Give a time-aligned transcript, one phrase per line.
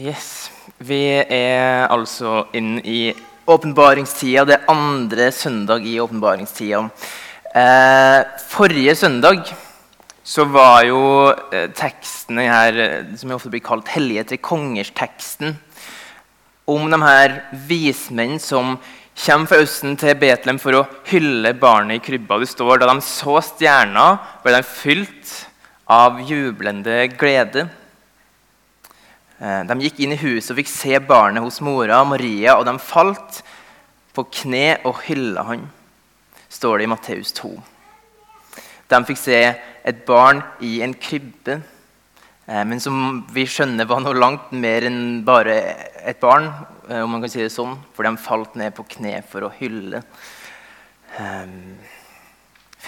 [0.00, 0.48] Yes.
[0.80, 3.10] Vi er altså inne i
[3.50, 4.46] åpenbaringstida.
[4.48, 6.86] Det er andre søndag i åpenbaringstida.
[7.52, 9.50] Eh, forrige søndag
[10.24, 11.02] så var jo
[11.52, 15.58] eh, teksten her, eh, som ofte blir kalt 'Hellige til kongers'-teksten,
[16.66, 18.78] om de her vismenn som
[19.26, 22.38] kommer fra Østen til Betlehem for å hylle barnet i krybba.
[22.40, 25.44] Det står da de så stjerna, ble de fylt
[25.90, 27.68] av jublende glede.
[29.40, 32.74] Eh, de gikk inn i huset og fikk se barnet hos mora Maria, og de
[32.84, 33.40] falt
[34.12, 35.62] på kne og hylla han,
[36.52, 37.52] står det i Matteus 2.
[38.90, 39.38] De fikk se
[39.86, 41.56] et barn i en krybbe,
[42.50, 45.56] eh, men som vi skjønner var noe langt mer enn bare
[46.04, 46.50] et barn.
[46.90, 49.54] Eh, om man kan si det sånn, For de falt ned på kne for å
[49.56, 50.02] hylle.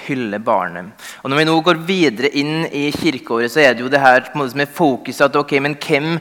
[0.06, 0.92] Hylle barnet.
[1.22, 4.24] Og Når vi nå går videre inn i kirkeåret, så er det jo det her
[4.32, 6.18] som er fokuset at ok, men hvem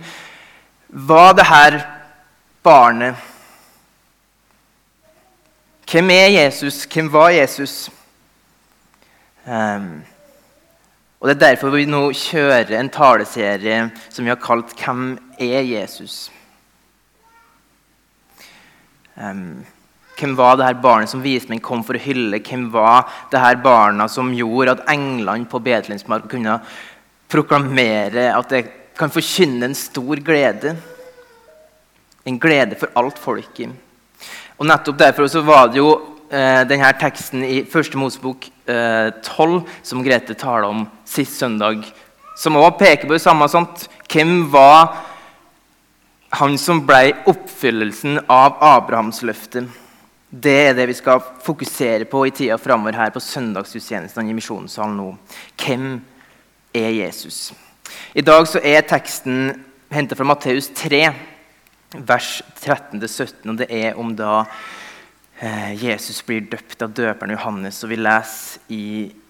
[0.90, 1.80] var det her
[2.64, 3.16] barnet?
[5.92, 6.86] Hvem er Jesus?
[6.86, 7.90] Hvem var Jesus?
[9.46, 10.04] Um,
[11.20, 15.62] og Det er derfor vi nå kjører en taleserie som vi har kalt 'Hvem er
[15.62, 16.32] Jesus?'
[19.18, 19.66] Um,
[20.22, 22.42] hvem var det her barnet som vismenn kom for å hylle?
[22.46, 26.60] Hvem var det her barna som gjorde at englene på Betlehemsmark kunne
[27.32, 28.62] proklamere at det
[29.00, 30.76] kan forkynne en stor glede?
[32.28, 33.74] En glede for alt folket.
[34.62, 35.90] Og nettopp derfor så var det jo
[36.30, 41.82] eh, denne teksten i Første Mosebok eh, 12 som Grete talte om sist søndag,
[42.38, 43.50] som også peker på det samme.
[43.50, 43.88] Sant?
[44.06, 45.00] Hvem var
[46.38, 49.82] han som ble oppfyllelsen av Abrahamsløftet?
[50.32, 54.94] Det er det vi skal fokusere på i tida framover her på søndagsgudstjenestene i Misjonssalen
[54.96, 55.10] nå.
[55.60, 55.90] Hvem
[56.72, 57.50] er Jesus?
[58.16, 59.50] I dag så er teksten
[59.92, 61.02] henta fra Matteus 3,
[62.08, 62.30] vers
[62.62, 63.50] 13-17.
[63.52, 64.46] og Det er om da
[65.42, 68.86] eh, Jesus blir døpt av døperen Johannes, og vi leser i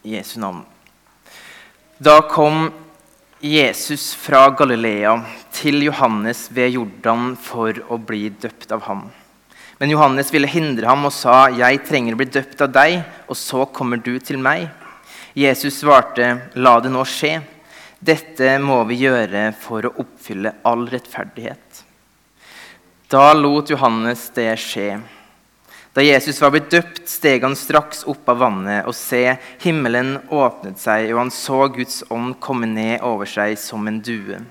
[0.05, 0.61] Jesu navn.
[1.97, 2.67] Da kom
[3.41, 5.15] Jesus fra Galilea
[5.57, 9.07] til Johannes ved Jordan for å bli døpt av ham.
[9.81, 13.33] Men Johannes ville hindre ham og sa, 'Jeg trenger å bli døpt av deg, og
[13.35, 14.69] så kommer du til meg.'
[15.33, 17.41] Jesus svarte, 'La det nå skje.
[17.97, 21.81] Dette må vi gjøre for å oppfylle all rettferdighet.'
[23.09, 25.01] Da lot Johannes det skje.
[25.93, 30.77] Da Jesus var blitt døpt, steg han straks opp av vannet, og se, himmelen åpnet
[30.77, 34.45] seg, og han så Guds ånd komme ned over seg som en due.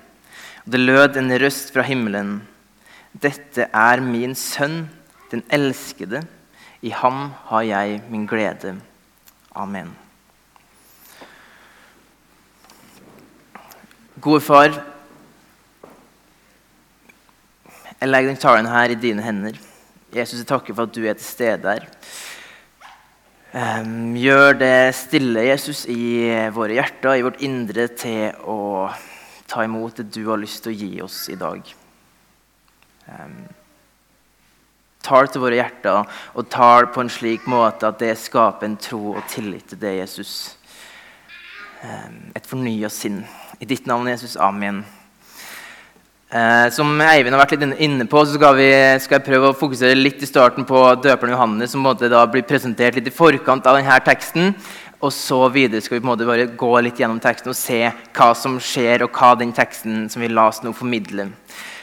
[0.65, 2.41] Og det lød en røst fra himmelen.
[3.15, 4.89] Dette er min sønn
[5.31, 6.23] den elskede.
[6.81, 8.75] I ham har jeg min glede.
[9.55, 9.91] Amen.
[14.21, 14.75] Gode far,
[18.01, 19.57] jeg legger den talen her i dine hender.
[20.13, 21.87] Jesus, jeg takker for at du er til stede her.
[23.51, 28.89] Um, gjør det stille, Jesus, i våre hjerter, i vårt indre, til å
[29.51, 31.73] ta imot det du har lyst til å gi oss i dag.
[33.11, 33.41] Um,
[35.01, 36.05] Tal til våre hjerter,
[36.37, 39.95] og tal på en slik måte at det skaper en tro og tillit til det,
[40.03, 40.33] Jesus.
[41.81, 43.23] Ehm, et fornya sinn.
[43.59, 44.35] I ditt navn, Jesus.
[44.37, 44.83] Amen.
[46.31, 48.69] Eh, som Eivind har vært litt inne på, så skal, vi,
[49.03, 52.95] skal, jeg prøve å fokusere litt i starten på døperen Johannes, som da blir presentert
[52.95, 54.53] litt i forkant av denne teksten.
[55.01, 57.81] Og så videre skal vi på en måte bare gå litt gjennom teksten og se
[57.89, 61.33] hva som skjer, og hva den teksten som vi las nå, formidler.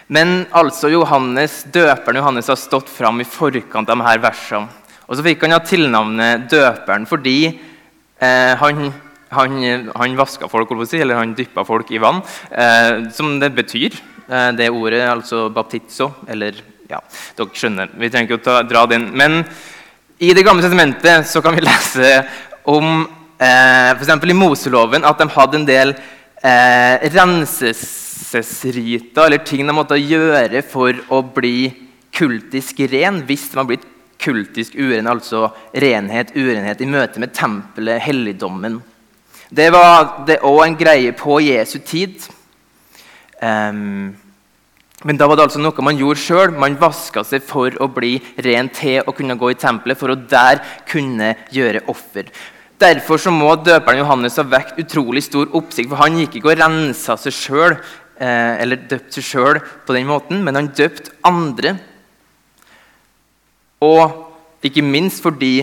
[0.08, 4.84] Men altså Johannes, døperen Johannes har stått fram i forkant av disse versene.
[5.08, 8.90] Og så fikk han ha tilnavnet døperen fordi eh, han,
[9.32, 9.58] han,
[9.96, 12.20] han vaska folk, eller han dyppa folk i vann,
[12.50, 13.96] eh, som det betyr.
[14.28, 16.56] Eh, det ordet, altså baptizo, eller
[16.88, 17.00] ja,
[17.36, 17.92] dere skjønner.
[17.96, 19.10] Vi trenger ikke å ta, dra den.
[19.16, 19.42] Men
[20.18, 22.24] i Det gamle testamentet så kan vi lese
[22.68, 23.06] om
[23.38, 24.12] eh, f.eks.
[24.24, 25.94] i Moseloven at de hadde en del
[26.42, 31.70] eh, renses vielsesriter eller ting de måtte gjøre for å bli
[32.14, 33.86] kultisk ren hvis de har blitt
[34.18, 38.80] kultisk uren, altså renhet, urenhet i møte med tempelet, helligdommen.
[39.48, 42.18] Det var det òg en greie på Jesu tid.
[43.40, 44.16] Um,
[45.06, 46.50] men da var det altså noe man gjorde sjøl.
[46.58, 50.18] Man vaska seg for å bli ren til å kunne gå i tempelet, for å
[50.18, 50.58] der
[50.90, 52.26] kunne gjøre offer.
[52.78, 56.60] Derfor så må døperen Johannes ha vekt utrolig stor oppsikt, for han gikk ikke og
[56.60, 57.78] rensa seg sjøl
[58.18, 61.76] eller døpt seg sjøl på den måten, men han døpte andre.
[63.84, 65.62] Og ikke minst fordi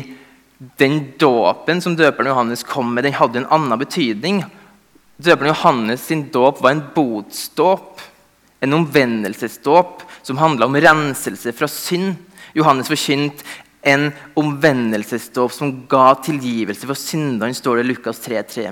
[0.80, 4.44] den dåpen som døperen Johannes kom med, den hadde en annen betydning.
[5.20, 8.00] Døperen Johannes sin dåp var en botsdåp.
[8.64, 12.16] En omvendelsesdåp som handla om renselse fra synd.
[12.56, 13.44] Johannes forkynte
[13.86, 14.08] en
[14.40, 18.72] omvendelsesdåp som ga tilgivelse for syndene, står det i Lukas 3,3.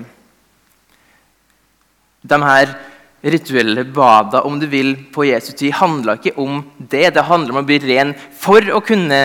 [2.24, 2.72] De her
[3.24, 7.14] rituelle bada om du vil, på Jesu tid handla ikke om det.
[7.16, 9.20] Det handler om å bli ren for å kunne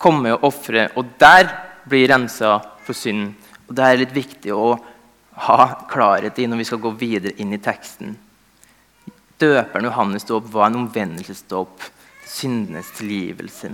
[0.00, 0.88] komme og ofre.
[0.96, 1.50] Og der
[1.90, 3.34] blir rensa for synd.
[3.68, 4.74] Og Det er litt viktig å
[5.46, 8.16] ha klarhet i når vi skal gå videre inn i teksten.
[9.40, 11.86] Døperen Johannes' dåp var en omvendelsesdåp.
[12.30, 13.72] Syndenes tilgivelse.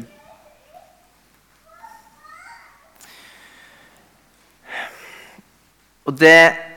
[6.07, 6.76] Og det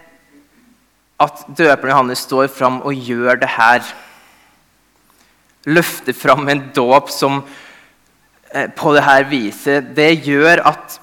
[1.19, 3.83] at døperen Johannes står fram og gjør det her,
[5.67, 7.41] løfter fram en dåp som
[8.53, 10.99] eh, på det her viset, det gjør at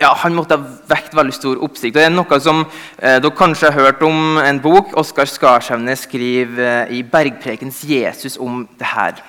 [0.00, 1.96] ja, han måtte ha vekt veldig stor oppsikt.
[1.96, 4.94] Det er noe som eh, Dere kanskje har hørt om en bok.
[5.00, 9.20] Oskar Skarshevne skriver eh, i 'Bergprekens Jesus' om det her.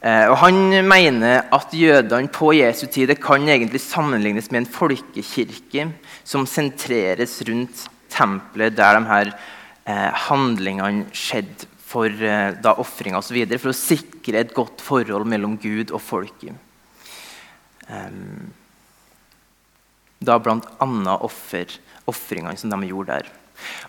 [0.00, 5.90] Eh, og Han mener at jødene på Jesu tid kan egentlig sammenlignes med en folkekirke
[6.24, 13.42] som sentreres rundt tempelet der de her eh, handlingene skjedde for eh, da ofringa osv.
[13.58, 16.56] For å sikre et godt forhold mellom Gud og folket.
[17.92, 18.52] Um,
[20.22, 21.16] da bl.a.
[22.06, 23.30] ofringene som de gjorde der.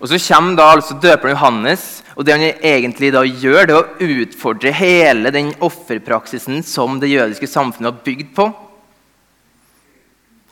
[0.02, 3.80] Og Så kommer da altså døperen Johannes, og det han egentlig da gjør, det er
[3.80, 8.50] å utfordre hele den offerpraksisen som det jødiske samfunnet var bygd på.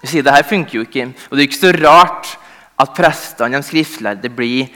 [0.01, 1.12] Jeg sier, det her funker jo ikke.
[1.29, 2.31] Og det er ikke så rart
[2.81, 4.71] at prestene, de skriftlærde, blir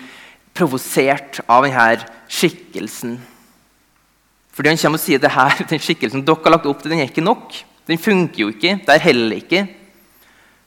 [0.55, 3.17] provosert av denne skikkelsen.
[4.55, 7.03] Fordi han kommer og sier det her, den skikkelsen dere har lagt opp til, den
[7.03, 7.57] er ikke nok.
[7.85, 8.79] Den funker jo ikke.
[8.85, 9.65] Det er heller ikke.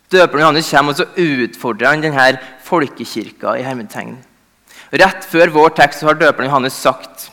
[0.09, 2.29] Døperen Johannes kommer og så utfordrer han denne
[2.65, 4.15] folkekirka i hermetegn.
[4.89, 7.27] Rett før vår tekst har døperen Johannes sagt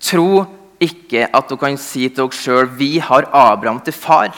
[0.00, 0.46] Tro
[0.80, 4.32] ikke at dere kan si til dere sjøl vi har Abraham til far.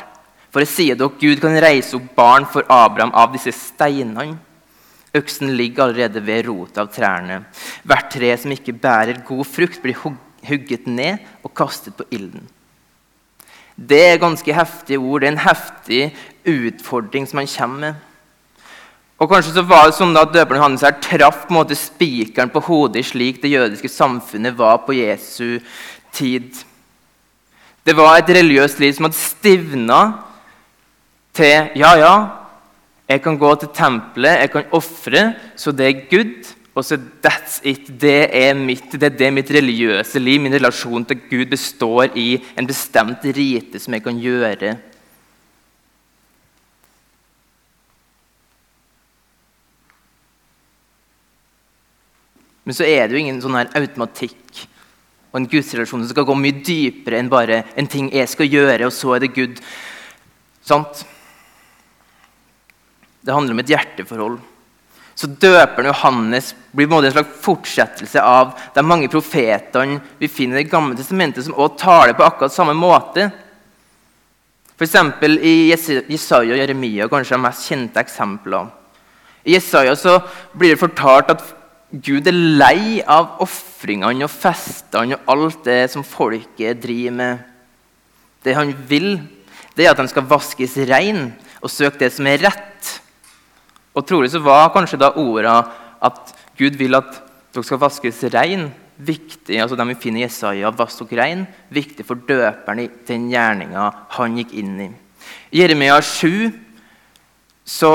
[0.52, 4.37] For jeg sier dere Gud kan reise opp barn for Abraham av disse steinene.
[5.16, 7.43] Øksen ligger allerede ved rotet av trærne.
[7.88, 9.96] Hvert tre som ikke bærer god frukt, blir
[10.49, 12.46] hugget ned og kastet på ilden.
[13.76, 15.20] Det er ganske heftige ord.
[15.20, 16.02] Det er en heftig
[16.49, 18.08] utfordring som han kommer med.
[19.22, 22.50] Og Kanskje så var det sånn at døperen Johannes her traff på en måte spikeren
[22.50, 25.60] på hodet slik det jødiske samfunnet var på Jesu
[26.12, 26.50] tid.
[27.87, 30.00] Det var et religiøst liv som hadde stivna
[31.37, 32.14] til ja, ja,
[33.08, 35.23] jeg kan gå til tempelet, jeg kan ofre,
[35.56, 36.52] så det er Gud.
[36.73, 37.90] Og så that's it.
[38.00, 42.38] Det er, mitt, det er det mitt religiøse liv, min relasjon til Gud, består i
[42.56, 44.73] en bestemt rite som jeg kan gjøre.
[52.64, 54.62] Men så er det jo ingen sånn her automatikk
[55.32, 58.87] og en gudsrelasjon som skal gå mye dypere enn bare en ting jeg skal gjøre,
[58.87, 59.61] og så er det Gud.
[60.64, 61.02] Sant?
[63.23, 64.41] Det handler om et hjerteforhold.
[65.15, 70.73] Så døperen Johannes blir en slags fortsettelse av de mange profetene vi finner i Det
[70.73, 73.29] gamle testamentet, som også taler på akkurat samme måte.
[74.79, 74.97] F.eks.
[75.45, 78.73] i Jesaja og Jeremia, kanskje de mest kjente eksemplene.
[79.45, 80.21] I Jesaja så
[80.55, 81.45] blir det fortalt at
[81.93, 87.43] Gud er lei av ofringene og festene og alt det som folket driver med.
[88.43, 89.19] Det han vil,
[89.76, 91.26] det er at de skal vaskes rein
[91.61, 93.01] og søke det som er rett.
[93.92, 95.58] Og trolig så var kanskje da orda
[96.02, 97.18] at Gud vil at
[97.52, 98.70] dere skal vaskes rein,
[99.02, 103.28] viktig, altså de vi finner i Jesaja, vask dere rein, viktig for døperen i den
[103.32, 104.90] gjerninga han gikk inn i.
[105.52, 106.52] I Jeremia 7
[107.68, 107.90] så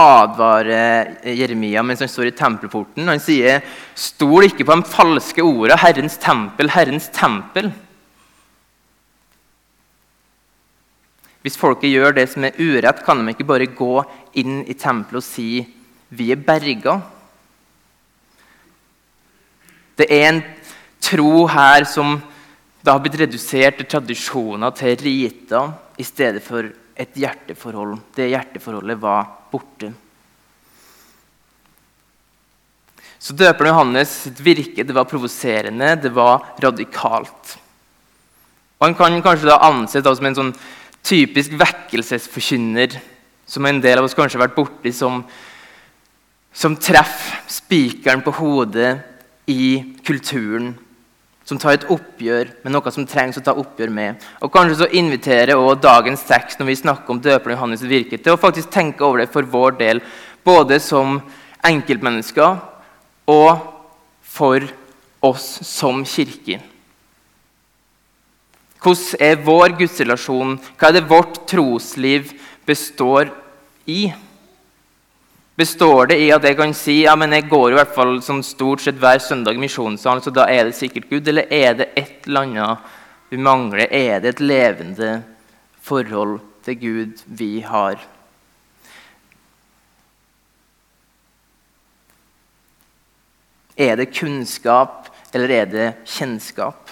[0.00, 3.08] advarer Jeremia mens han står i tempelporten.
[3.10, 3.60] Han sier,
[3.94, 7.72] 'Stol ikke på de falske orda, Herrens tempel, Herrens tempel.'
[11.44, 13.98] Hvis folket gjør det som er urett, kan de ikke bare gå
[14.40, 15.66] inn i tempelet og si
[16.08, 17.02] 'vi er berga'.
[19.96, 20.42] Det er en
[21.00, 22.22] tro her som
[22.82, 26.64] da har blitt redusert til tradisjoner, til riter, i stedet for
[26.96, 27.98] et hjerteforhold.
[28.14, 29.92] Det hjerteforholdet var borte.
[33.18, 37.58] Så døperen Johannes sitt virke det var provoserende, det var radikalt.
[38.78, 40.54] Og Han kan kanskje da anses som en sånn
[41.04, 42.96] typisk vekkelsesforkynner
[43.46, 45.20] som en del av oss kanskje har vært borti, som,
[46.54, 48.96] som treffer spikeren på hodet
[49.50, 50.72] i kulturen.
[51.44, 54.22] Som tar et oppgjør med noe som trengs å ta oppgjør med.
[54.40, 58.32] Og Kanskje så inviterer også dagens tekst når vi snakker om døperen Johannes' virke, til
[58.32, 60.00] å faktisk tenke over det for vår del,
[60.44, 61.18] både som
[61.64, 62.62] enkeltmennesker
[63.28, 63.50] og
[64.24, 64.64] for
[65.24, 66.62] oss som kirke?
[68.84, 70.58] Hvordan er vår gudsrelasjon?
[70.76, 72.34] Hva er det vårt trosliv
[72.68, 73.30] består
[73.88, 74.10] i?
[75.56, 78.42] Består det i at jeg kan si ja, men jeg går i hvert fall sånn
[78.44, 81.30] stort sett hver søndag i misjonssalen, så da er det sikkert Gud?
[81.30, 82.90] Eller er det et eller annet
[83.30, 83.86] vi mangler?
[83.88, 85.14] Er det et levende
[85.80, 87.96] forhold til Gud vi har?
[93.80, 96.83] Er det kunnskap, eller er det kjennskap?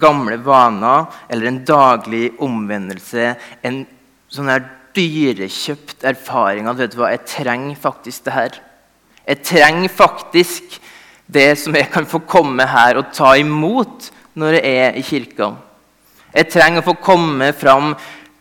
[0.00, 3.34] Gamle vaner eller en daglig omvendelse?
[3.62, 3.82] En
[4.32, 4.64] sånn her
[4.96, 8.56] dyrekjøpt erfaring at vet du hva, jeg trenger faktisk det her.
[9.26, 10.78] Jeg trenger faktisk
[11.32, 15.52] det som jeg kan få komme her og ta imot når jeg er i kirka.
[16.32, 17.92] Jeg trenger å få komme fram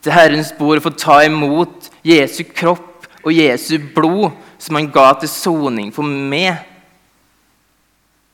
[0.02, 4.32] til Herrens bord og få ta imot Jesu kropp og Jesu blod
[4.62, 6.64] som han ga til soning for meg.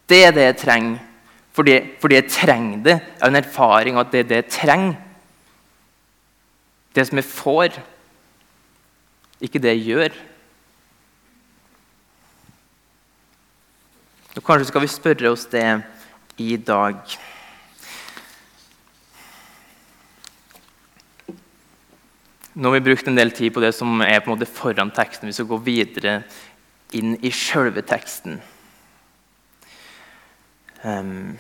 [0.07, 1.06] Det er det jeg trenger.
[1.57, 2.93] Fordi, fordi jeg trenger det.
[3.01, 4.97] Jeg har en erfaring at det er det jeg trenger.
[6.93, 7.79] Det som jeg får,
[9.41, 10.17] ikke det jeg gjør.
[14.35, 15.63] Og Kanskje skal vi spørre oss det
[16.37, 17.15] i dag.
[22.53, 24.93] Nå har vi brukt en del tid på det som er på en måte foran
[24.93, 25.29] teksten.
[25.29, 26.19] Vi skal gå videre
[26.93, 28.37] inn i sjølve teksten.
[30.84, 31.38] Um,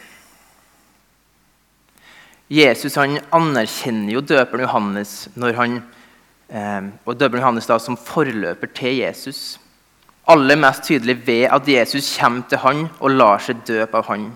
[2.47, 5.77] Jesus han anerkjenner jo døperen Johannes når han,
[6.47, 9.59] um, og døperen Johannes da, som forløper til Jesus.
[10.27, 14.29] Aller mest tydelig ved at Jesus kommer til han og lar seg døpe av han.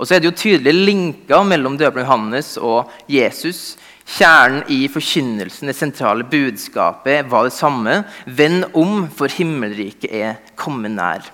[0.00, 3.76] Og så er det jo tydelige linker mellom døperen Johannes og Jesus.
[4.10, 8.00] Kjernen i forkynnelsen, det sentrale budskapet, var det samme.
[8.26, 11.28] Vend om, for himmelriket er kommet nær.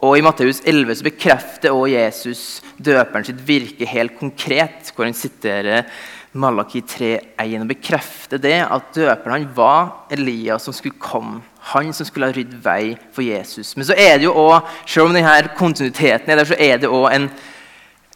[0.00, 2.42] Og I Matteus 11 så bekrefter også Jesus
[2.80, 5.84] døperen sitt virke helt konkret, hvor han siterer
[6.32, 11.42] Malaki 3,1 og bekrefter det at døperen han var Elias som skulle komme.
[11.74, 13.74] Han som skulle ha rydd vei for Jesus.
[13.76, 16.88] Men så er det jo også, selv om denne kontinuiteten er der, så er det
[16.88, 17.28] også en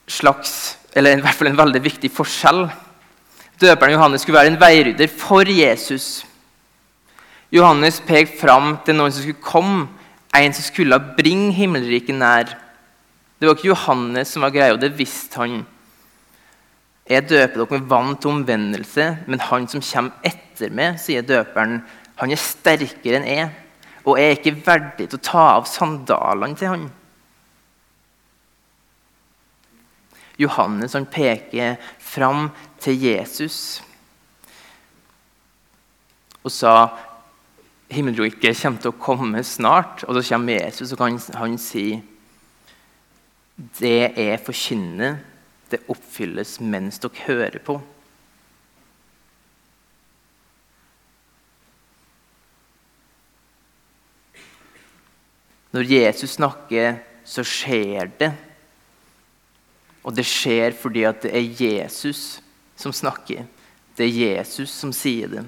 [0.09, 0.57] slags,
[0.97, 2.67] eller i hvert fall en veldig viktig forskjell
[3.61, 6.25] Døperen Johannes skulle være en veirydder for Jesus.
[7.55, 9.87] Johannes pekte fram til noen som skulle komme,
[10.35, 12.57] en som skulle bringe himmelriket nær.
[13.39, 15.63] Det var ikke Johannes som var greia, det visste han.
[17.11, 21.83] Jeg døper dere med vann til omvendelse, men han som kommer etter meg, sier døperen,
[22.17, 23.49] han er sterkere enn jeg,
[24.05, 26.87] og jeg er ikke verdig til å ta av sandalene til han.
[30.41, 32.49] Johannes han peker fram
[32.83, 33.59] til Jesus
[36.45, 36.73] og sa
[37.93, 40.05] himmelriket kommer til å komme snart.
[40.09, 41.89] Og så kommer Jesus og kan han si
[43.79, 45.21] det jeg forkynner,
[45.71, 47.79] det oppfylles mens dere hører på.
[55.75, 58.31] Når Jesus snakker, så skjer det.
[60.05, 62.39] Og det skjer fordi at det er Jesus
[62.79, 63.49] som snakker.
[63.97, 65.43] Det er Jesus som sier det.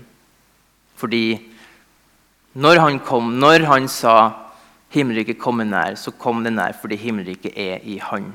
[0.98, 1.36] Fordi
[2.56, 4.32] når han kom, når han sa
[4.88, 8.32] 'himmelriket kommer nær', så kom det nær fordi himmelriket er i han.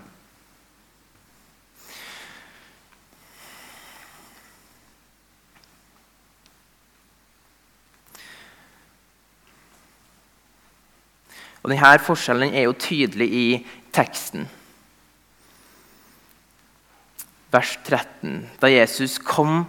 [11.64, 14.50] Og Denne forskjellen er jo tydelig i teksten
[17.52, 18.50] vers 13.
[18.62, 19.66] Da Jesus kom,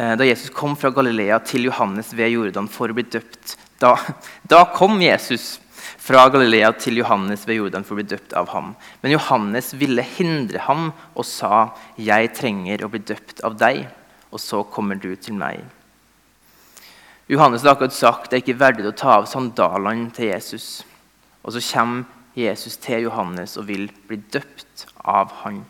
[0.00, 3.94] da Jesus kom fra Galilea til Johannes ved Jordan for å bli døpt da,
[4.42, 8.74] da, kom Jesus fra Galilea til Johannes ved Jordan for å bli døpt av ham.
[9.00, 13.88] Men Johannes ville hindre ham og sa, 'Jeg trenger å bli døpt av deg,
[14.30, 15.64] og så kommer du til meg.'
[17.28, 20.84] Johannes hadde akkurat sagt, 'Det er ikke verdig å ta av sandalene til Jesus.'
[21.42, 22.04] Og så kommer
[22.36, 25.64] Jesus til Johannes og vil bli døpt av han.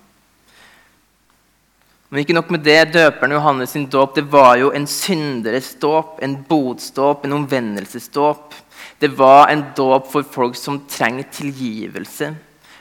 [2.11, 6.17] Men ikke nok med det, døperen Johannes sin dåp det var jo en synderes dåp,
[6.27, 8.57] en botsdåp, en omvendelsesdåp.
[8.99, 12.33] Det var en dåp for folk som trenger tilgivelse,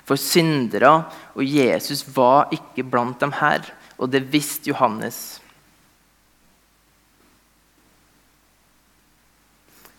[0.01, 0.95] for syndere.
[1.37, 3.69] Og Jesus var ikke blant dem her,
[4.01, 5.37] og det visste Johannes.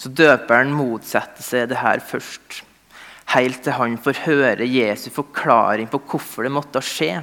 [0.00, 2.64] Så døperen motsetter seg det her først,
[3.37, 7.20] helt til han får høre Jesu forklaring på hvorfor det måtte skje.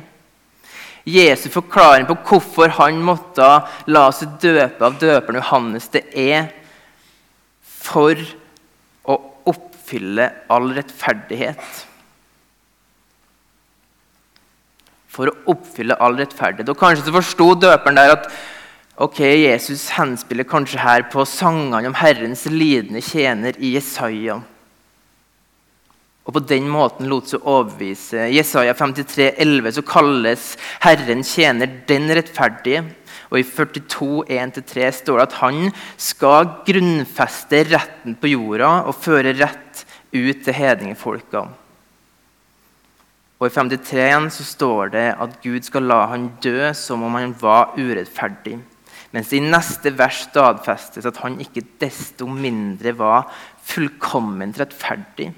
[1.07, 3.45] Jesu forklaring på hvorfor han måtte
[3.87, 6.49] la seg døpe av døperen Johannes, det er
[7.63, 8.19] for
[9.07, 9.15] å
[9.47, 11.63] oppfylle all rettferdighet.
[15.07, 16.73] For å oppfylle all rettferdighet.
[16.73, 18.27] Og Kanskje så forsto døperen der at
[18.99, 24.41] ok, Jesus henspiller kanskje her på sangene om Herrens lidende tjener i Jesaja.
[26.27, 28.25] Og på den måten lot seg overbevise.
[28.27, 30.47] I Jesaja 53, 11, så kalles
[30.83, 32.83] Herren tjener den rettferdige.
[33.31, 39.35] Og i 42, 1-3 står det at han skal grunnfeste retten på jorda og føre
[39.39, 41.45] rett ut til hedningefolka.
[43.37, 47.35] Og I 53 så står det at Gud skal la han dø som om han
[47.39, 48.57] var urettferdig.
[49.15, 53.29] Mens i neste vers stadfestes at han ikke desto mindre var
[53.67, 55.29] fullkomment rettferdig.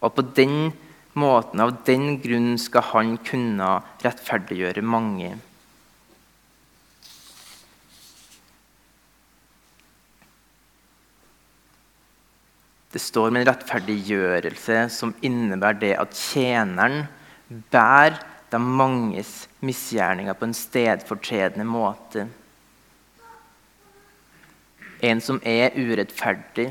[0.00, 0.70] Og på den
[1.18, 3.70] måten, av den grunn, skal han kunne
[4.04, 5.34] rettferdiggjøre mange.
[12.88, 17.02] Det står med en rettferdiggjørelse som innebærer det at tjeneren
[17.72, 18.16] bærer
[18.48, 22.24] de manges misgjerninger på en stedfortredende måte.
[25.04, 26.70] En som er urettferdig,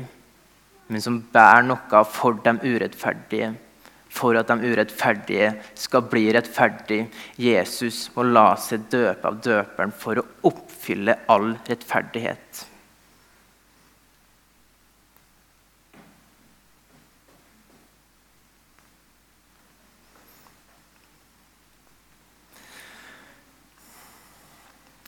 [0.88, 3.52] men som bærer noe for de urettferdige.
[4.08, 7.10] For at de urettferdige skal bli rettferdige.
[7.36, 12.64] Jesus må la seg døpe av døperen for å oppfylle all rettferdighet.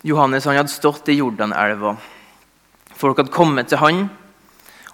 [0.02, 1.92] Johannes han hadde stått i Jordanelva.
[2.96, 4.06] Folk hadde kommet til han,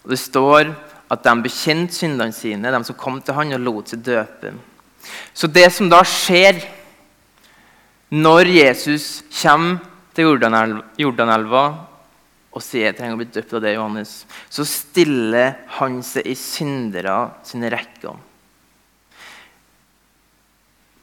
[0.06, 0.68] og det står
[1.10, 4.52] at de bekjente syndene sine, de som kom til han og lot seg døpe.
[5.34, 6.60] Så det som da skjer
[8.14, 9.82] når Jesus kommer
[10.14, 10.30] til
[11.02, 11.64] Jordanelva
[12.54, 14.12] og sier jeg trenger å bli døpt av det, Johannes,
[14.48, 18.14] så stiller han seg i syndere sine rekker.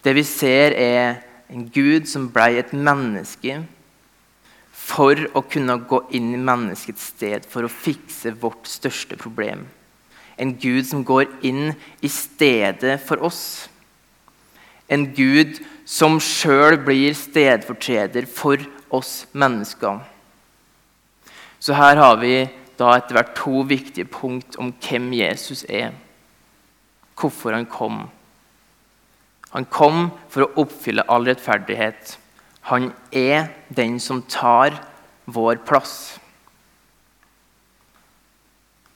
[0.04, 1.20] Det vi ser, er
[1.52, 3.60] en Gud som ble et menneske
[4.84, 9.66] for å kunne gå inn i menneskets sted for å fikse vårt største problem.
[10.36, 11.72] En Gud som går inn
[12.04, 13.70] i stedet for oss.
[14.92, 18.62] En Gud som sjøl blir stedfortreder for
[18.94, 20.02] oss mennesker.
[21.64, 22.44] Så her har vi
[22.80, 25.94] da etter hvert to viktige punkt om hvem Jesus er.
[27.16, 28.08] Hvorfor han kom.
[29.54, 32.18] Han kom for å oppfylle all rettferdighet.
[32.72, 34.78] Han er den som tar
[35.26, 36.20] vår plass.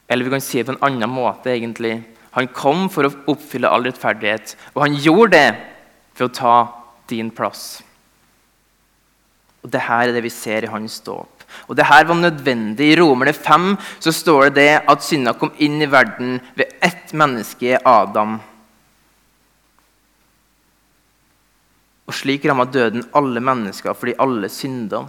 [0.07, 1.51] Eller vi kan si det på en annen måte.
[1.51, 2.03] egentlig.
[2.31, 5.47] Han kom for å oppfylle all rettferdighet, og han gjorde det
[6.13, 6.55] for å ta
[7.09, 7.81] din plass.
[9.63, 11.37] Og Dette er det vi ser i hans dåp.
[11.67, 12.91] Og dette var nødvendig.
[12.91, 17.13] I Romerne 5 så står det, det at synda kom inn i verden ved ett
[17.13, 18.37] menneske, Adam.
[22.07, 25.03] Og slik ramma døden alle mennesker fordi alle synda.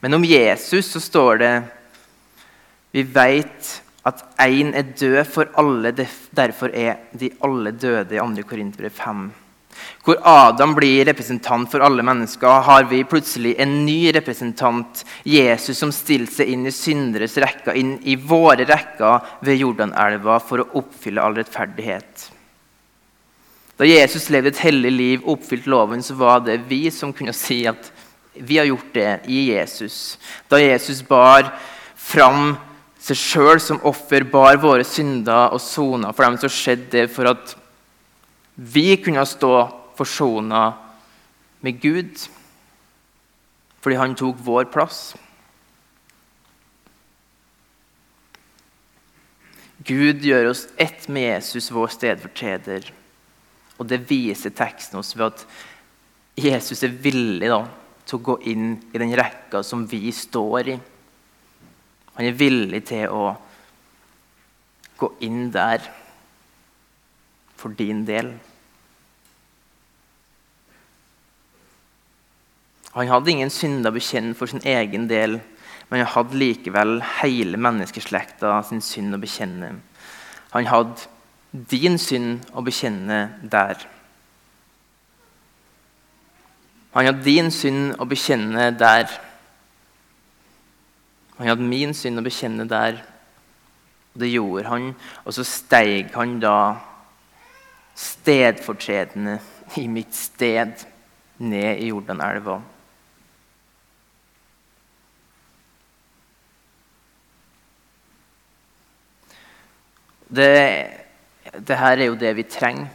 [0.00, 1.54] Men om Jesus så står det
[2.94, 3.76] Vi veit
[4.08, 5.92] at én er død for alle,
[6.32, 8.46] derfor er de alle døde i 2.
[8.48, 9.28] Korinterbrev 5.
[10.04, 15.92] Hvor Adam blir representant for alle mennesker, har vi plutselig en ny representant, Jesus, som
[15.94, 21.22] stilte seg inn i synderes rekker, inn i våre rekker ved Jordanelva for å oppfylle
[21.22, 22.30] all rettferdighet.
[23.80, 27.62] Da Jesus levde et hellig liv, oppfylte loven, så var det vi som kunne si
[27.64, 27.86] at
[28.36, 30.18] vi har gjort det i Jesus.
[30.52, 31.48] Da Jesus bar
[31.96, 32.58] fram
[33.00, 37.32] seg sjøl som offer, bar våre synder og sona for dem, så skjedde det for
[37.32, 37.56] at
[38.60, 39.54] vi kunne stå
[39.96, 40.66] forsona
[41.64, 42.28] med Gud.
[43.80, 45.14] Fordi han tok vår plass.
[49.88, 52.99] Gud gjør oss ett med Jesus, vår stedfortreder.
[53.80, 55.44] Og det viser teksten oss ved at
[56.40, 57.62] Jesus er villig da,
[58.04, 60.76] til å gå inn i den rekka som vi står i.
[62.16, 63.32] Han er villig til å
[65.00, 65.84] gå inn der
[67.56, 68.34] for din del.
[72.92, 75.38] Han hadde ingen synder å bekjenne for sin egen del,
[75.88, 79.76] men han hadde likevel hele menneskeslekta sin synd å bekjenne.
[80.50, 81.06] Han hadde
[81.50, 83.80] din synd å bekjenne der.
[86.94, 89.10] Han hadde din synd å bekjenne der.
[91.38, 93.02] Han hadde min synd å bekjenne der.
[94.14, 94.88] Og det gjorde han,
[95.24, 96.56] og så steig han da
[97.94, 99.38] stedfortredende
[99.78, 100.82] i mitt sted
[101.38, 102.58] ned i Jordanelva.
[110.30, 110.99] Det,
[111.58, 112.88] det her er jo det vi trenger.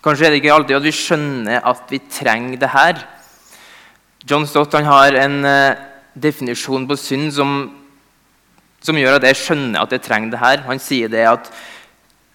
[0.00, 3.02] Kanskje er det ikke alltid at vi skjønner at vi trenger det her.
[4.24, 5.76] John Stott har en uh,
[6.14, 7.52] definisjon på synd som,
[8.80, 10.64] som, gjør at jeg skjønner at jeg trenger det her.
[10.68, 11.52] Han sier det at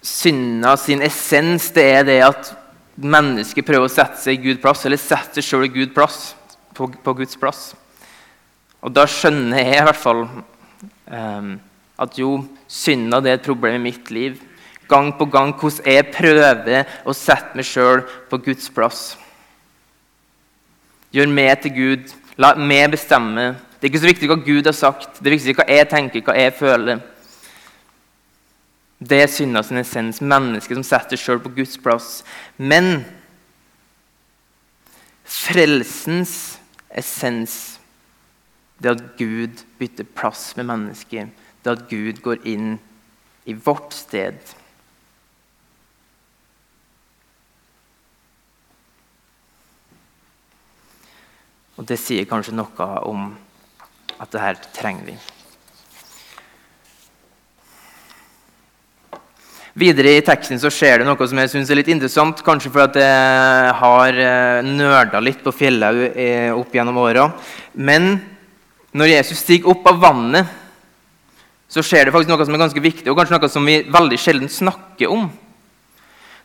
[0.06, 2.54] synda sin essens det er det at
[2.96, 6.20] mennesket prøver å sette seg i Guds plass, eller sette seg sjøl i Guds plass,
[6.78, 7.72] på, på, Guds plass.
[8.86, 11.56] Og da skjønner jeg i hvert fall um,
[11.98, 14.38] at jo, synda er et problem i mitt liv
[14.90, 19.16] gang på gang hvordan jeg prøver å sette meg sjøl på Guds plass.
[21.16, 22.14] Gjør meg til Gud.
[22.38, 23.54] La meg bestemme.
[23.80, 26.24] Det er ikke så viktig hva Gud har sagt, det er viktig hva jeg tenker,
[26.26, 27.04] hva jeg føler.
[29.00, 32.10] Det er synda sin essens, mennesket som setter seg sjøl på Guds plass.
[32.58, 33.06] Men
[35.26, 36.56] frelsens
[36.90, 37.76] essens
[38.80, 41.32] det er at Gud bytter plass med mennesket.
[41.64, 42.76] Det er at Gud går inn
[43.48, 44.40] i vårt sted.
[51.76, 53.32] Og det sier kanskje noe om
[54.16, 55.16] at det her trenger vi.
[59.76, 62.40] Videre i teksten så skjer det noe som jeg synes er litt interessant.
[62.48, 67.26] Kanskje fordi jeg har eh, nerda litt på Fjellhaug eh, opp gjennom åra.
[67.76, 68.14] Men
[68.96, 70.48] når Jesus stiger opp av vannet,
[71.68, 74.20] så skjer det faktisk noe som er ganske viktig, og kanskje noe som vi veldig
[74.22, 75.28] sjelden snakker om.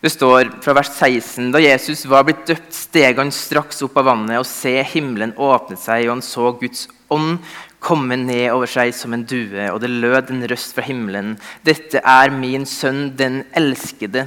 [0.00, 4.08] Det står fra vers 16.: Da Jesus var blitt døpt, steg han straks opp av
[4.08, 7.42] vannet, og se, himmelen åpnet seg, og han så Guds ånd
[7.84, 11.34] komme ned over seg som en due, og det lød en røst fra himmelen.
[11.64, 14.26] Dette er min sønn, den elskede.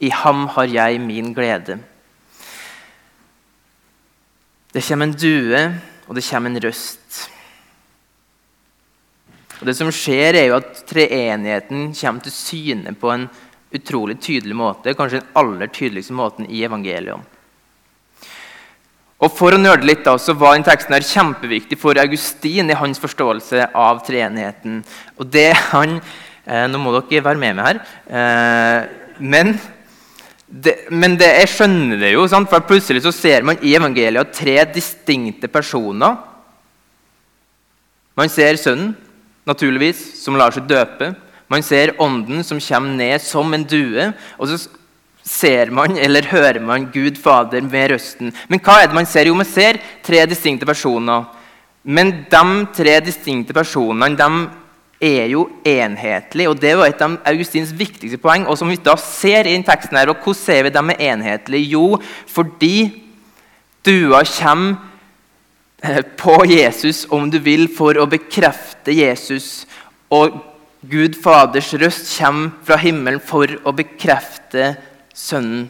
[0.00, 1.78] I ham har jeg min glede.
[4.72, 5.62] Det kommer en due,
[6.06, 7.30] og det kommer en røst.
[9.60, 13.28] Og Det som skjer, er jo at treenigheten kommer til syne på en
[13.74, 17.32] utrolig tydelig måte, kanskje den aller tydeligste måten i evangeliet.
[19.16, 22.76] Og For å nøle litt da, så var den teksten her kjempeviktig for Augustin i
[22.76, 24.82] hans forståelse av treenigheten.
[25.16, 26.00] Og det han,
[26.44, 27.80] eh, Nå må dere være med meg her.
[28.10, 29.58] Eh, men,
[30.46, 32.50] det, men det, jeg skjønner det jo, sant?
[32.50, 36.18] for plutselig så ser man i evangeliet tre distinkte personer.
[38.16, 38.94] Man ser Sønnen,
[39.46, 41.14] naturligvis, som lar seg døpe.
[41.48, 44.12] Man ser ånden som kommer ned som en due.
[44.38, 44.58] og så
[45.26, 48.32] ser man eller hører man Gud Fader med røsten.
[48.48, 49.26] Men hva er det man ser?
[49.26, 51.26] Jo, man ser tre distinkte personer.
[51.82, 54.30] Men de tre distinkte personene de
[55.02, 56.48] er jo enhetlige.
[56.48, 58.46] og Det var et av Augustins viktigste poeng.
[58.46, 61.12] og som vi da ser i den teksten her, og Hvordan ser vi dem er
[61.12, 61.70] enhetlige?
[61.70, 63.02] Jo, fordi
[63.84, 64.76] dua kommer
[65.82, 69.66] eh, på Jesus, om du vil, for å bekrefte Jesus.
[70.10, 70.55] Og
[70.90, 74.74] Gud Faders røst kommer fra himmelen for å bekrefte
[75.16, 75.66] Sønnen.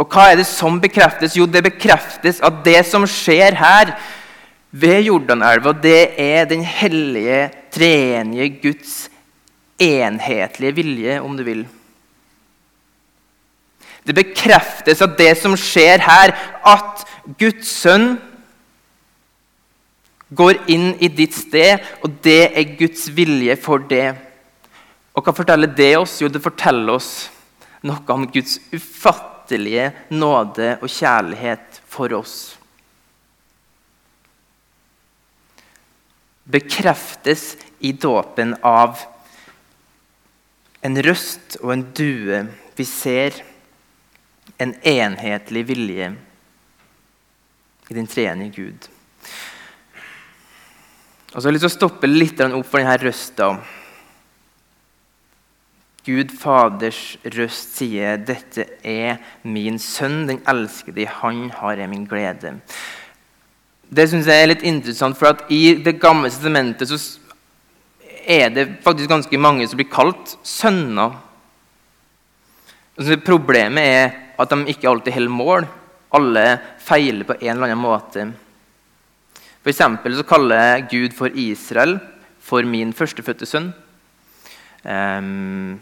[0.00, 1.36] Og hva er det som bekreftes?
[1.38, 3.92] Jo, det bekreftes at det som skjer her
[4.72, 8.96] ved Jordanelva, det er den hellige, treenige Guds
[9.82, 11.62] enhetlige vilje, om du vil.
[14.02, 16.34] Det bekreftes at det som skjer her,
[16.66, 17.04] at
[17.38, 18.16] Guds sønn
[20.34, 24.08] går inn i ditt sted, og det er Guds vilje for det.
[25.12, 26.20] Og Hva forteller det oss?
[26.22, 27.12] Jo, det forteller oss
[27.84, 32.36] noe om Guds ufattelige nåde og kjærlighet for oss.
[36.52, 37.52] Bekreftes
[37.84, 39.02] i dåpen av
[40.82, 42.42] en røst og en due.
[42.78, 43.42] Vi ser
[44.62, 46.12] en enhetlig vilje
[47.90, 48.91] i den treenige Gud.
[51.32, 53.46] Og så har jeg lyst til å stoppe litt opp for denne røsta.
[56.02, 61.06] Gud Faders røst sier, 'Dette er min sønn, den elskede.
[61.06, 62.60] Han har jeg min glede'.
[63.88, 66.98] Det synes jeg er litt interessant, for at i Det gamle testamentet så
[68.26, 71.16] er det faktisk ganske mange som blir kalt sønner.
[72.98, 75.66] Altså, problemet er at de ikke alltid holder mål.
[76.12, 78.32] Alle feiler på en eller annen måte.
[79.62, 82.00] For så kaller Gud for Israel
[82.42, 83.70] for min førstefødte sønn.
[84.82, 85.80] Um,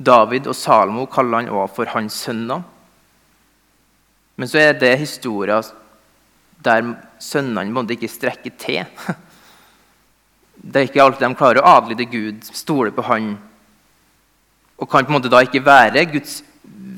[0.00, 2.62] David og Salomo kaller han også for hans sønner.
[4.36, 5.60] Men så er det historier
[6.64, 8.84] der sønnene måtte ikke strekker til.
[10.60, 13.30] Det er ikke alltid de klarer å adlyde Gud, stole på Han.
[14.76, 16.42] Og kan på en måte da ikke være Guds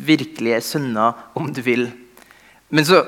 [0.02, 1.84] virkelige sønner, om du vil.
[2.74, 3.04] Men så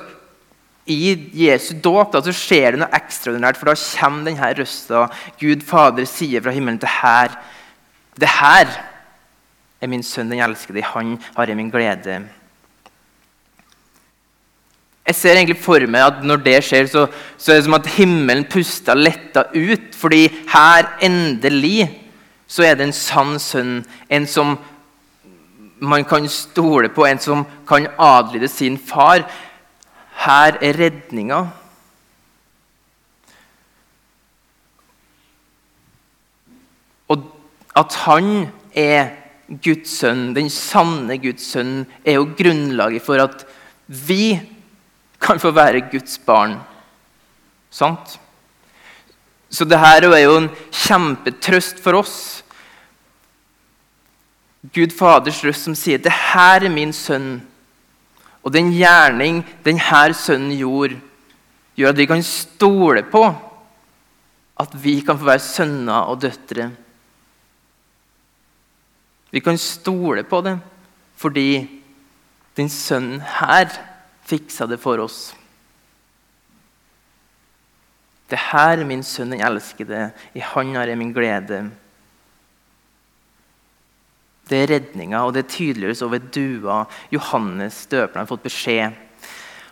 [0.86, 5.06] i Jesu dåp så skjer det noe ekstraordinært, for da kommer denne røsta.
[5.40, 7.38] Gud Fader sier fra himmelen til her
[8.20, 8.68] Det her
[9.80, 10.84] er min sønn, den elskede.
[10.86, 12.20] Han har jeg min glede.
[15.04, 17.90] Jeg ser egentlig for meg at når det skjer, så, så er det som at
[17.96, 19.90] himmelen puster letta ut.
[19.98, 21.88] Fordi her, endelig,
[22.46, 23.82] så er det en sann sønn.
[24.08, 24.54] En som
[25.84, 29.26] man kan stole på, en som kan adlyde sin far.
[30.24, 31.42] Her er redninga.
[37.12, 37.26] Og
[37.76, 38.30] at han
[38.72, 39.12] er
[39.64, 43.44] Guds sønn, den sanne Guds sønn, er jo grunnlaget for at
[43.86, 44.38] vi
[45.20, 46.56] kan få være Guds barn.
[47.70, 48.18] Sant?
[49.50, 52.16] Så dette er jo en kjempetrøst for oss.
[54.74, 57.42] Gud Faders røst som sier 'Det her er min sønn'.
[58.44, 61.00] Og den gjerning denne sønnen gjorde,
[61.74, 63.24] gjør at vi kan stole på
[64.60, 66.68] at vi kan få være sønner og døtre.
[69.34, 70.58] Vi kan stole på det
[71.18, 71.64] fordi
[72.56, 73.72] den sønnen her
[74.26, 75.32] fiksa det for oss.
[78.30, 80.08] Det her er min sønn, den elskede.
[80.34, 81.70] I han har jeg min glede.
[84.48, 86.82] Det er redninga, og det tydeliggjøres over dua.
[87.14, 89.00] Johannes døperen har fått beskjed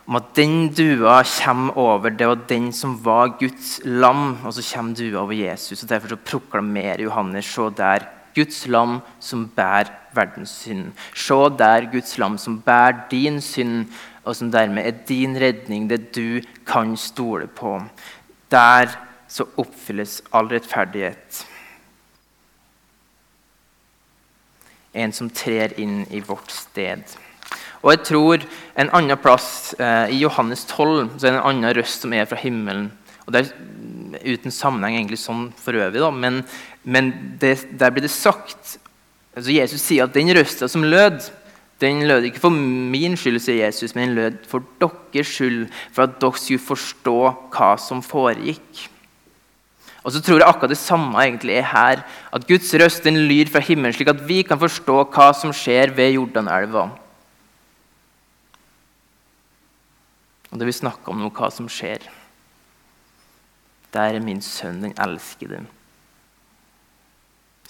[0.03, 4.39] om at den dua kommer over det og den som var Guds lam.
[4.43, 5.83] Og så kommer dua over Jesus.
[5.83, 10.91] og Derfor så proklamerer Johannes se der Guds lam som bærer verdens synd.
[11.13, 13.85] Se der Guds lam som bærer din synd,
[14.25, 17.81] og som dermed er din redning, det du kan stole på.
[18.51, 18.87] Der
[19.27, 21.45] så oppfylles all rettferdighet.
[24.93, 27.03] En som trer inn i vårt sted.
[27.83, 28.43] Og jeg tror
[28.79, 32.25] En annen plass, eh, i Johannes 12, så er det en annen røst som er
[32.25, 32.91] fra himmelen.
[33.27, 33.53] Og det er
[34.23, 36.43] Uten sammenheng egentlig sånn for øvrig, da, men,
[36.85, 37.09] men
[37.41, 38.77] det, der blir det sagt
[39.33, 41.25] altså Jesus sier at den røsta som lød,
[41.81, 46.05] den lød ikke for min skyld, sier Jesus, men den lød for deres skyld, for
[46.05, 47.17] at dere skulle forstå
[47.55, 48.85] hva som foregikk.
[50.03, 52.01] Og så tror jeg akkurat det samme egentlig er her.
[52.35, 55.93] At Guds røst den lyr fra himmelen, slik at vi kan forstå hva som skjer
[55.95, 56.89] ved Jordanelva.
[60.51, 62.03] Og det vi snakker om nå, hva som skjer.
[63.95, 65.61] Der er min sønn, den elskede,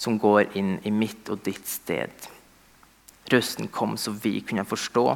[0.00, 2.26] som går inn i mitt og ditt sted.
[3.30, 5.06] Røsten kom så vi kunne forstå.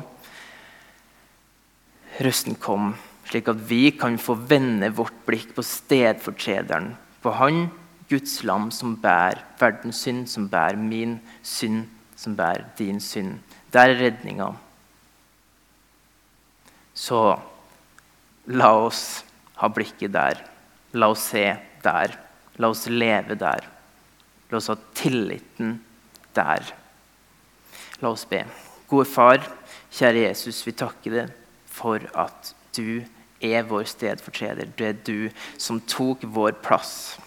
[2.22, 2.92] Røsten kom
[3.28, 7.68] slik at vi kan få vende vårt blikk på stedfortrederen på Han,
[8.08, 11.84] Guds lam, som bærer verdens synd, som bærer min synd,
[12.16, 13.38] som bærer din synd.
[13.72, 14.52] Der er redninga.
[16.94, 17.38] Så
[18.46, 19.24] la oss
[19.60, 20.40] ha blikket der.
[20.94, 21.44] La oss se
[21.84, 22.16] der.
[22.58, 23.68] La oss leve der.
[24.50, 25.76] La oss ha tilliten
[26.34, 26.72] der.
[28.00, 28.40] La oss be.
[28.88, 29.44] Gode Far,
[29.92, 31.36] kjære Jesus, vi takker deg
[31.68, 34.72] for at du er vår stedfortreder.
[34.76, 37.18] Det er du som tok vår plass.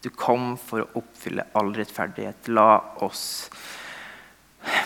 [0.00, 2.48] Du kom for å oppfylle all rettferdighet.
[2.48, 3.50] La oss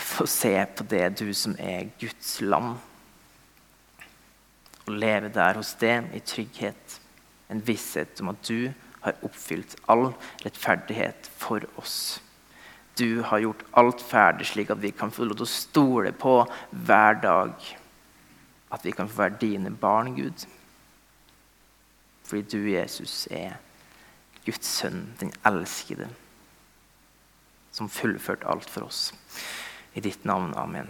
[0.03, 2.75] få se på det, du som er Guds lam.
[4.83, 6.99] Og leve der hos dem i trygghet.
[7.49, 8.73] En visshet om at du
[9.03, 10.11] har oppfylt all
[10.43, 12.21] rettferdighet for oss.
[12.97, 16.35] Du har gjort alt ferdig, slik at vi kan få lov til å stole på
[16.85, 17.55] hver dag
[18.73, 20.45] at vi kan få være dine barn, Gud.
[22.23, 23.59] Fordi du, Jesus, er
[24.45, 26.09] Guds sønn, den elskede,
[27.71, 29.13] som fullførte alt for oss.
[29.93, 30.53] I ditt navn.
[30.57, 30.89] Amen.